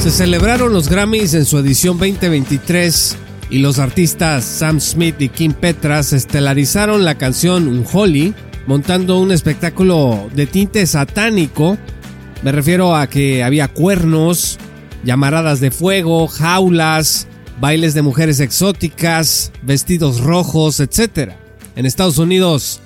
[0.00, 3.18] Se celebraron los Grammys en su edición 2023
[3.50, 8.34] y los artistas Sam Smith y Kim Petras estelarizaron la canción Unholy,
[8.66, 11.76] montando un espectáculo de tinte satánico.
[12.42, 14.58] Me refiero a que había cuernos,
[15.04, 17.26] llamaradas de fuego, jaulas,
[17.60, 21.32] bailes de mujeres exóticas, vestidos rojos, etc.
[21.76, 22.80] En Estados Unidos,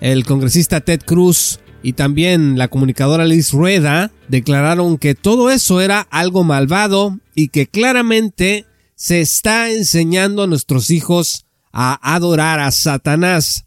[0.00, 6.00] el congresista Ted Cruz y también la comunicadora Liz Rueda declararon que todo eso era
[6.00, 13.66] algo malvado y que claramente se está enseñando a nuestros hijos a adorar a Satanás.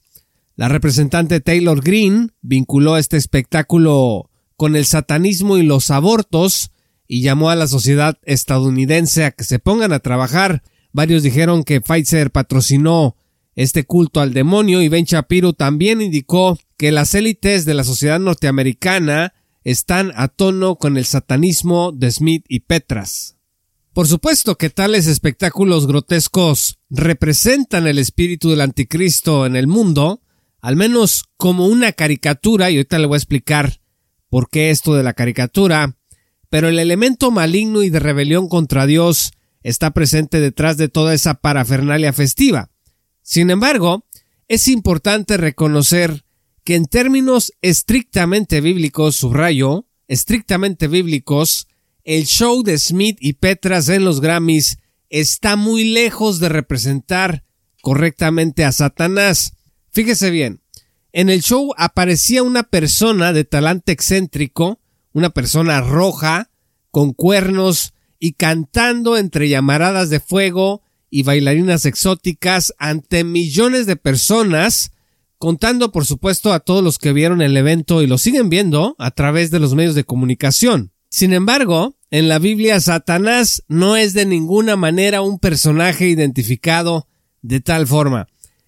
[0.56, 6.72] La representante Taylor Green vinculó este espectáculo con el satanismo y los abortos
[7.08, 10.64] y llamó a la sociedad estadounidense a que se pongan a trabajar.
[10.92, 13.16] Varios dijeron que Pfizer patrocinó
[13.58, 18.20] este culto al demonio y Ben Shapiro también indicó que las élites de la sociedad
[18.20, 23.36] norteamericana están a tono con el satanismo de Smith y Petras.
[23.94, 30.22] Por supuesto que tales espectáculos grotescos representan el espíritu del anticristo en el mundo,
[30.62, 33.82] al menos como una caricatura, y ahorita le voy a explicar
[34.30, 35.98] por qué esto de la caricatura,
[36.52, 39.32] pero el elemento maligno y de rebelión contra Dios
[39.64, 42.70] está presente detrás de toda esa parafernalia festiva.
[43.28, 44.06] Sin embargo,
[44.48, 46.24] es importante reconocer
[46.64, 51.68] que en términos estrictamente bíblicos, subrayo, estrictamente bíblicos,
[52.06, 54.80] el show de Smith y Petras en los Grammys
[55.10, 57.44] está muy lejos de representar
[57.82, 59.58] correctamente a Satanás.
[59.92, 60.62] Fíjese bien,
[61.12, 64.80] en el show aparecía una persona de talante excéntrico,
[65.12, 66.50] una persona roja,
[66.92, 74.92] con cuernos y cantando entre llamaradas de fuego y bailarinas exóticas ante millones de personas,
[75.38, 79.12] contando por supuesto a todos los que vieron el evento y lo siguen viendo a
[79.12, 80.92] través de los medios de comunicación.
[81.10, 87.08] Sin embargo, en la Biblia Satanás no es de ninguna manera un personaje identificado
[87.42, 88.28] de tal forma.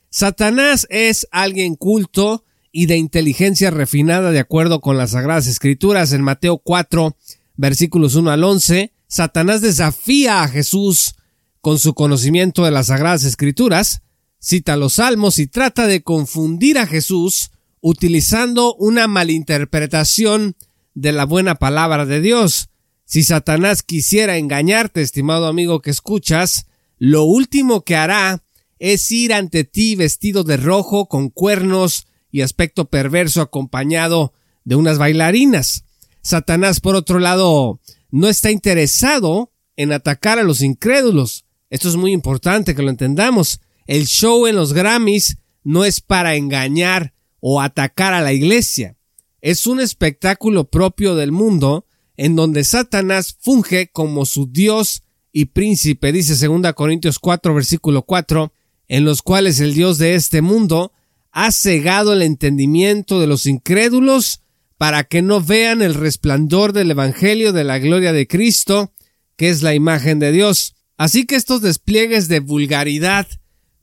[0.10, 6.22] Satanás es alguien culto y de inteligencia refinada de acuerdo con las Sagradas Escrituras en
[6.22, 7.16] Mateo 4
[7.56, 8.94] versículos 1 al 11.
[9.08, 11.16] Satanás desafía a Jesús
[11.62, 14.02] con su conocimiento de las Sagradas Escrituras,
[14.40, 20.56] cita los Salmos y trata de confundir a Jesús utilizando una malinterpretación
[20.94, 22.70] de la buena palabra de Dios.
[23.06, 28.44] Si Satanás quisiera engañarte, estimado amigo que escuchas, lo último que hará
[28.78, 34.34] es ir ante ti vestido de rojo con cuernos y aspecto perverso acompañado
[34.64, 35.86] de unas bailarinas.
[36.22, 37.80] Satanás, por otro lado,
[38.12, 41.46] no está interesado en atacar a los incrédulos.
[41.70, 43.62] Esto es muy importante que lo entendamos.
[43.86, 48.98] El show en los Grammys no es para engañar o atacar a la iglesia.
[49.42, 51.86] Es un espectáculo propio del mundo
[52.18, 58.52] en donde Satanás funge como su Dios y príncipe, dice 2 Corintios 4 versículo 4,
[58.88, 60.92] en los cuales el Dios de este mundo
[61.32, 64.42] ha cegado el entendimiento de los incrédulos
[64.78, 68.92] para que no vean el resplandor del Evangelio de la gloria de Cristo,
[69.36, 70.76] que es la imagen de Dios.
[71.00, 73.26] Así que estos despliegues de vulgaridad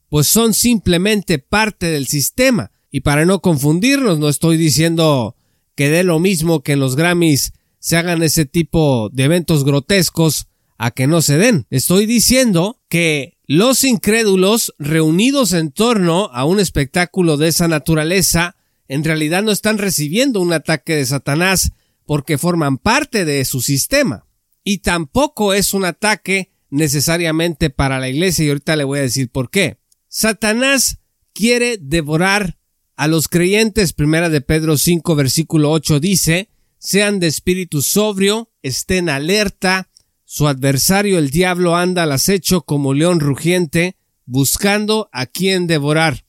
[0.07, 2.69] pues son simplemente parte del sistema.
[2.91, 5.35] Y para no confundirnos, no estoy diciendo
[5.73, 10.45] que dé lo mismo que en los Grammys se hagan ese tipo de eventos grotescos
[10.77, 11.65] a que no se den.
[11.71, 19.03] Estoy diciendo que los incrédulos reunidos en torno a un espectáculo de esa naturaleza en
[19.03, 21.71] realidad no están recibiendo un ataque de Satanás
[22.05, 24.27] porque forman parte de su sistema.
[24.63, 29.29] Y tampoco es un ataque necesariamente para la iglesia y ahorita le voy a decir
[29.29, 29.77] por qué.
[30.07, 30.99] Satanás
[31.33, 32.57] quiere devorar
[32.95, 33.93] a los creyentes.
[33.93, 36.49] Primera de Pedro 5 versículo 8 dice,
[36.79, 39.89] sean de espíritu sobrio, estén alerta,
[40.25, 46.25] su adversario el diablo anda al acecho como león rugiente, buscando a quien devorar.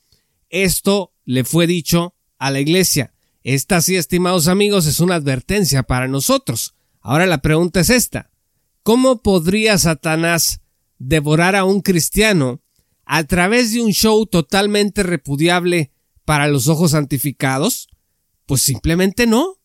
[0.51, 3.13] Esto le fue dicho a la iglesia.
[3.43, 6.75] Esta sí, estimados amigos, es una advertencia para nosotros.
[7.01, 8.31] Ahora la pregunta es esta.
[8.89, 10.63] ¿Cómo podría Satanás
[10.99, 12.63] devorar a un cristiano
[13.05, 15.93] a través de un show totalmente repudiable
[16.25, 17.89] para los ojos santificados?
[18.47, 19.59] Pues simplemente no.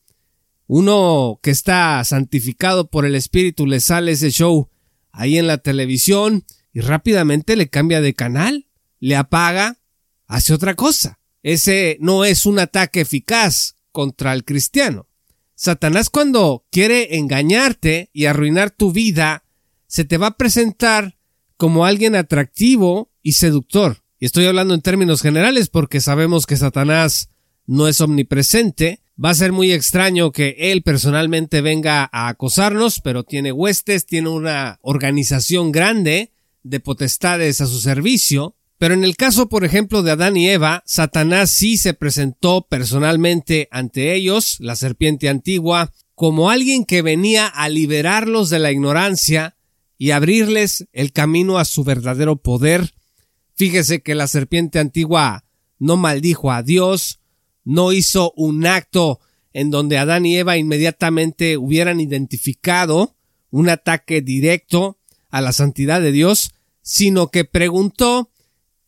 [0.67, 4.69] Uno que está santificado por el Espíritu le sale ese show
[5.13, 6.43] ahí en la televisión
[6.73, 8.67] y rápidamente le cambia de canal,
[8.99, 9.79] le apaga,
[10.27, 11.21] hace otra cosa.
[11.43, 15.07] Ese no es un ataque eficaz contra el cristiano.
[15.55, 19.43] Satanás cuando quiere engañarte y arruinar tu vida,
[19.87, 21.17] se te va a presentar
[21.57, 24.03] como alguien atractivo y seductor.
[24.19, 27.29] Y estoy hablando en términos generales porque sabemos que Satanás
[27.65, 29.01] no es omnipresente.
[29.23, 34.29] Va a ser muy extraño que él personalmente venga a acosarnos, pero tiene huestes, tiene
[34.29, 36.31] una organización grande
[36.63, 38.55] de potestades a su servicio.
[38.83, 43.69] Pero en el caso, por ejemplo, de Adán y Eva, Satanás sí se presentó personalmente
[43.71, 49.55] ante ellos, la serpiente antigua, como alguien que venía a liberarlos de la ignorancia
[49.97, 52.93] y abrirles el camino a su verdadero poder.
[53.55, 55.45] Fíjese que la serpiente antigua
[55.79, 57.21] no maldijo a Dios,
[57.63, 59.21] no hizo un acto
[59.53, 63.15] en donde Adán y Eva inmediatamente hubieran identificado
[63.49, 64.97] un ataque directo
[65.29, 66.51] a la santidad de Dios,
[66.81, 68.29] sino que preguntó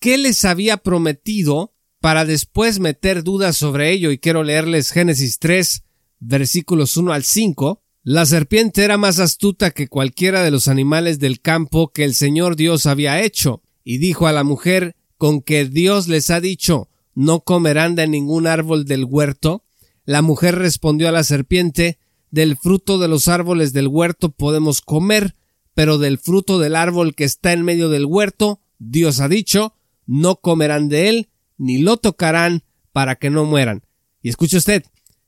[0.06, 5.82] qué les había prometido para después meter dudas sobre ello y quiero leerles Génesis 3
[6.20, 7.82] versículos 1 al 5.
[8.04, 12.56] La serpiente era más astuta que cualquiera de los animales del campo que el Señor
[12.56, 17.40] Dios había hecho, y dijo a la mujer con que Dios les ha dicho no
[17.40, 19.64] comerán de ningún árbol del huerto.
[20.06, 21.98] La mujer respondió a la serpiente
[22.30, 25.34] del fruto de los árboles del huerto podemos comer,
[25.74, 29.75] pero del fruto del árbol que está en medio del huerto, Dios ha dicho,
[30.06, 33.84] no comerán de él, ni lo tocarán, para que no mueran.
[34.22, 34.84] Y escuche usted,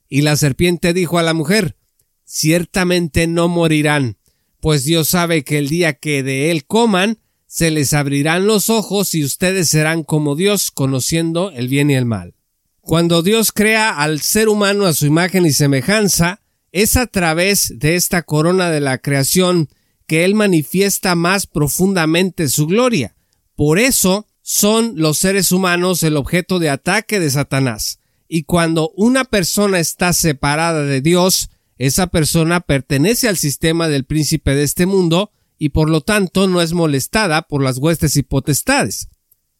[0.09, 1.75] y la serpiente dijo a la mujer,
[2.23, 4.17] ciertamente no morirán,
[4.59, 9.15] pues Dios sabe que el día que de él coman, se les abrirán los ojos
[9.15, 12.35] y ustedes serán como Dios, conociendo el bien y el mal.
[12.81, 16.41] Cuando Dios crea al ser humano a su imagen y semejanza,
[16.71, 19.69] es a través de esta corona de la creación
[20.05, 23.15] que Él manifiesta más profundamente su gloria.
[23.55, 27.99] Por eso son los seres humanos el objeto de ataque de Satanás.
[28.29, 34.55] Y cuando una persona está separada de Dios, esa persona pertenece al sistema del príncipe
[34.55, 39.09] de este mundo y por lo tanto no es molestada por las huestes y potestades.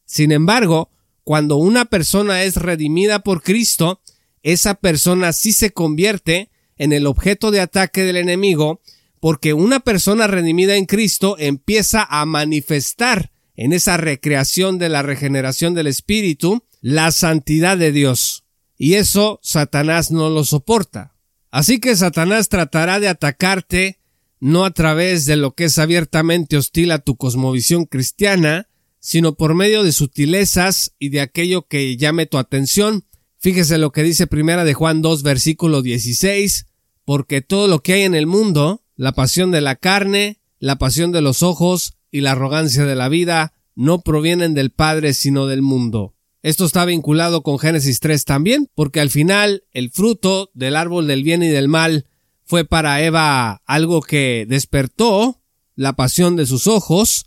[0.06, 0.90] Sin embargo,
[1.26, 4.00] cuando una persona es redimida por Cristo,
[4.42, 8.80] esa persona sí se convierte en el objeto de ataque del enemigo,
[9.20, 15.74] porque una persona redimida en Cristo empieza a manifestar en esa recreación de la regeneración
[15.74, 18.46] del Espíritu la santidad de Dios.
[18.78, 21.16] Y eso Satanás no lo soporta.
[21.50, 24.00] Así que Satanás tratará de atacarte
[24.40, 28.70] no a través de lo que es abiertamente hostil a tu cosmovisión cristiana,
[29.00, 33.06] sino por medio de sutilezas y de aquello que llame tu atención.
[33.40, 36.68] Fíjese lo que dice primera de Juan 2 versículo 16,
[37.06, 41.12] porque todo lo que hay en el mundo, la pasión de la carne, la pasión
[41.12, 45.62] de los ojos y la arrogancia de la vida, no provienen del Padre sino del
[45.62, 46.16] mundo.
[46.42, 51.24] Esto está vinculado con Génesis 3 también, porque al final el fruto del árbol del
[51.24, 52.06] bien y del mal
[52.46, 55.42] fue para Eva algo que despertó
[55.76, 57.26] la pasión de sus ojos,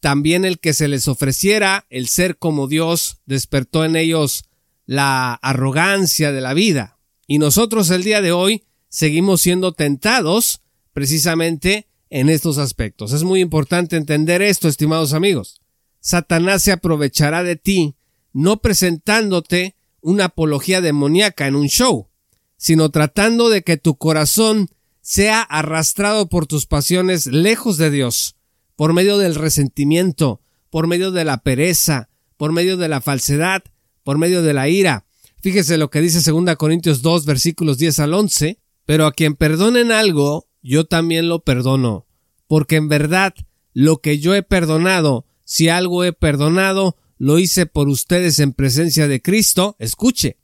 [0.00, 4.44] también el que se les ofreciera el ser como Dios despertó en ellos
[4.86, 6.98] la arrogancia de la vida.
[7.26, 10.62] Y nosotros el día de hoy seguimos siendo tentados
[10.92, 13.12] precisamente en estos aspectos.
[13.12, 15.60] Es muy importante entender esto, estimados amigos.
[16.00, 17.96] Satanás se aprovechará de ti
[18.32, 22.08] no presentándote una apología demoníaca en un show,
[22.56, 24.68] sino tratando de que tu corazón
[25.00, 28.36] sea arrastrado por tus pasiones lejos de Dios,
[28.76, 33.62] por medio del resentimiento, por medio de la pereza, por medio de la falsedad,
[34.04, 35.06] por medio de la ira.
[35.40, 39.92] Fíjese lo que dice 2 Corintios 2 versículos 10 al 11, pero a quien perdonen
[39.92, 42.06] algo, yo también lo perdono,
[42.46, 43.34] porque en verdad
[43.72, 49.08] lo que yo he perdonado, si algo he perdonado, lo hice por ustedes en presencia
[49.08, 50.38] de Cristo, escuche,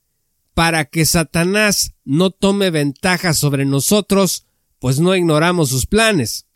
[0.54, 4.46] para que Satanás no tome ventaja sobre nosotros,
[4.78, 6.46] pues no ignoramos sus planes.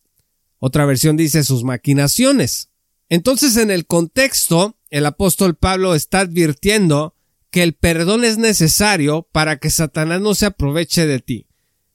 [0.59, 2.71] Otra versión dice sus maquinaciones.
[3.09, 7.15] Entonces, en el contexto, el apóstol Pablo está advirtiendo
[7.51, 11.47] que el perdón es necesario para que Satanás no se aproveche de ti.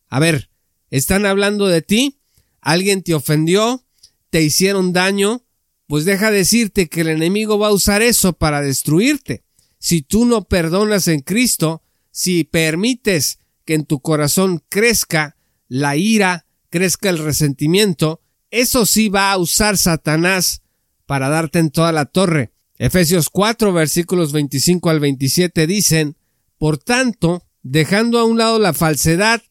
[0.09, 0.49] A ver,
[0.93, 2.19] ¿están hablando de ti?
[2.61, 3.83] ¿Alguien te ofendió?
[4.29, 5.43] ¿Te hicieron daño?
[5.87, 9.43] Pues deja decirte que el enemigo va a usar eso para destruirte.
[9.79, 11.81] Si tú no perdonas en Cristo,
[12.11, 15.35] si permites que en tu corazón crezca
[15.67, 18.21] la ira, crezca el resentimiento,
[18.51, 20.61] eso sí va a usar Satanás
[21.07, 22.53] para darte en toda la torre.
[22.77, 26.17] Efesios 4 versículos 25 al 27 dicen,
[26.59, 29.41] Por tanto, dejando a un lado la falsedad,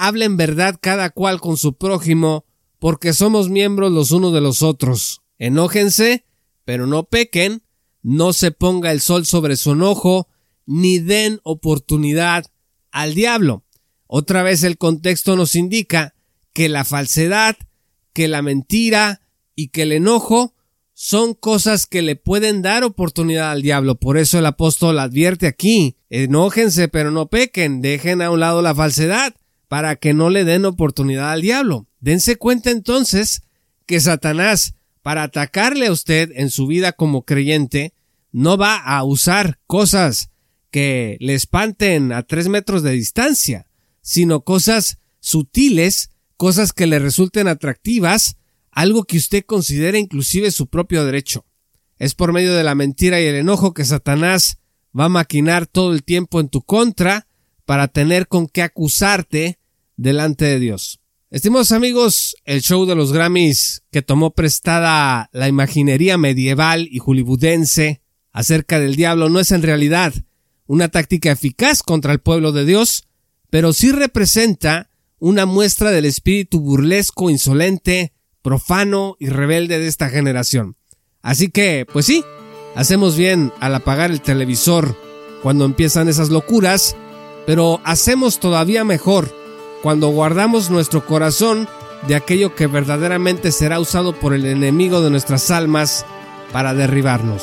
[0.00, 2.46] hablen verdad cada cual con su prójimo,
[2.78, 5.20] porque somos miembros los unos de los otros.
[5.38, 6.24] Enójense,
[6.64, 7.62] pero no pequen,
[8.02, 10.26] no se ponga el sol sobre su enojo,
[10.64, 12.46] ni den oportunidad
[12.90, 13.66] al diablo.
[14.06, 16.14] Otra vez el contexto nos indica
[16.54, 17.56] que la falsedad,
[18.14, 19.20] que la mentira
[19.54, 20.54] y que el enojo
[20.94, 23.96] son cosas que le pueden dar oportunidad al diablo.
[23.96, 28.74] Por eso el apóstol advierte aquí, enójense pero no pequen, dejen a un lado la
[28.74, 29.34] falsedad
[29.70, 31.86] para que no le den oportunidad al diablo.
[32.00, 33.42] Dense cuenta entonces
[33.86, 37.94] que Satanás, para atacarle a usted en su vida como creyente,
[38.32, 40.30] no va a usar cosas
[40.72, 43.68] que le espanten a tres metros de distancia,
[44.02, 48.38] sino cosas sutiles, cosas que le resulten atractivas,
[48.72, 51.46] algo que usted considere inclusive su propio derecho.
[51.96, 54.58] Es por medio de la mentira y el enojo que Satanás
[54.98, 57.28] va a maquinar todo el tiempo en tu contra
[57.66, 59.59] para tener con qué acusarte
[60.00, 61.00] delante de Dios.
[61.30, 68.00] Estimados amigos, el show de los Grammys que tomó prestada la imaginería medieval y hollywoodense
[68.32, 70.14] acerca del diablo no es en realidad
[70.66, 73.04] una táctica eficaz contra el pueblo de Dios,
[73.50, 80.76] pero sí representa una muestra del espíritu burlesco, insolente, profano y rebelde de esta generación.
[81.20, 82.24] Así que, pues sí,
[82.74, 84.96] hacemos bien al apagar el televisor
[85.42, 86.96] cuando empiezan esas locuras,
[87.46, 89.39] pero hacemos todavía mejor
[89.82, 91.68] cuando guardamos nuestro corazón
[92.06, 96.06] de aquello que verdaderamente será usado por el enemigo de nuestras almas
[96.52, 97.42] para derribarnos.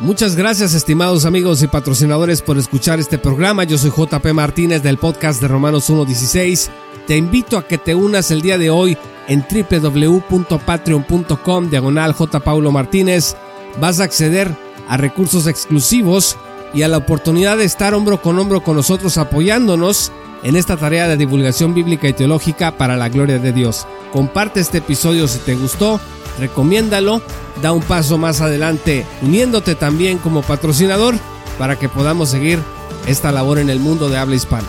[0.00, 3.64] Muchas gracias estimados amigos y patrocinadores por escuchar este programa.
[3.64, 6.68] Yo soy JP Martínez del podcast de Romanos 1.16.
[7.08, 12.40] Te invito a que te unas el día de hoy en www.patreon.com diagonal J.
[12.40, 13.34] Paulo Martínez.
[13.80, 14.54] Vas a acceder
[14.88, 16.36] a recursos exclusivos
[16.74, 21.08] y a la oportunidad de estar hombro con hombro con nosotros apoyándonos en esta tarea
[21.08, 23.86] de divulgación bíblica y teológica para la gloria de Dios.
[24.12, 26.00] Comparte este episodio si te gustó
[26.38, 27.20] recomiéndalo,
[27.62, 31.16] da un paso más adelante uniéndote también como patrocinador
[31.58, 32.60] para que podamos seguir
[33.06, 34.68] esta labor en el mundo de habla hispana.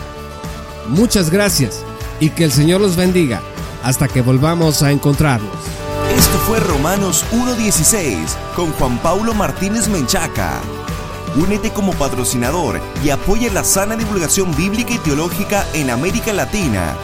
[0.88, 1.82] Muchas gracias
[2.18, 3.40] y que el Señor los bendiga
[3.82, 5.50] hasta que volvamos a encontrarnos.
[6.16, 8.16] Esto fue Romanos 1.16
[8.56, 10.60] con Juan Paulo Martínez Menchaca.
[11.36, 16.96] Únete como patrocinador y apoya la sana divulgación bíblica y teológica en América Latina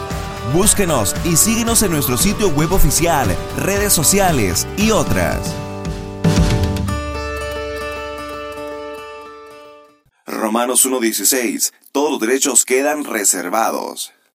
[0.53, 5.53] Búsquenos y síguenos en nuestro sitio web oficial, redes sociales y otras.
[10.25, 11.73] Romanos 1.16.
[11.91, 14.13] Todos los derechos quedan reservados.